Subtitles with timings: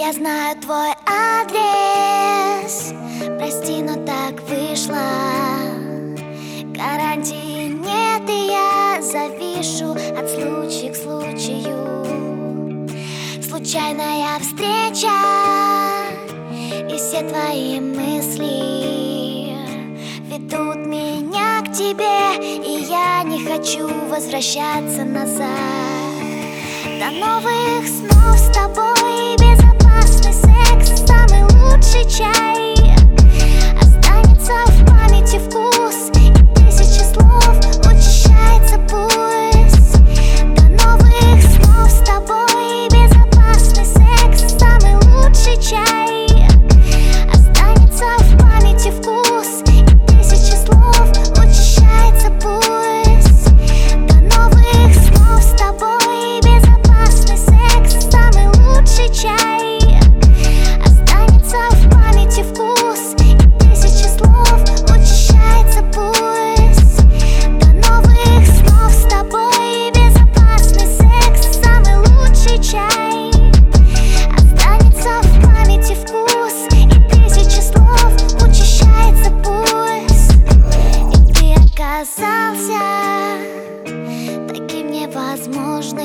[0.00, 2.94] Я знаю твой адрес.
[3.38, 4.96] Прости, но так вышло.
[6.74, 12.88] Гарантии нет, и я завишу От случая к случаю.
[13.46, 15.12] Случайная встреча
[16.88, 19.54] И все твои мысли
[20.30, 25.44] Ведут меня к тебе И я не хочу возвращаться назад.
[26.84, 28.99] До новых снов с тобой
[32.20, 32.49] shine.
[82.00, 82.80] Ты оказался
[84.48, 86.00] таким невозможным.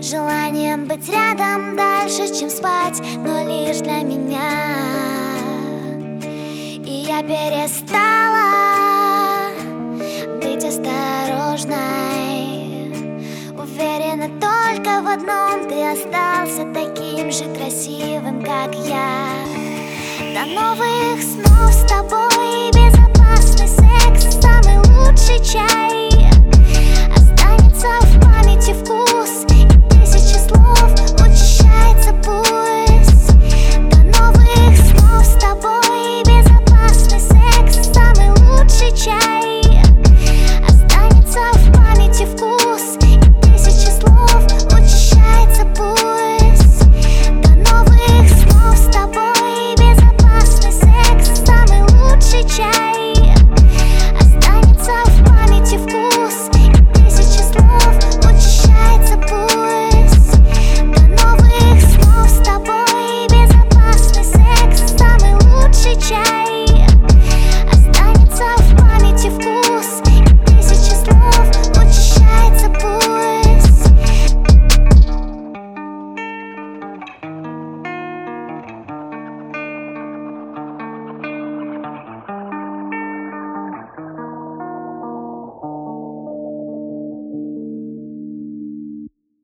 [0.00, 4.40] Желанием быть рядом дальше, чем спать Но лишь для меня.
[6.84, 7.90] И я перестала
[10.40, 11.72] быть осторожной.
[13.58, 19.61] Уверена только в одном Ты остался таким же красивым, как я
[20.32, 24.31] До новых снов с тобой Безопасный секс,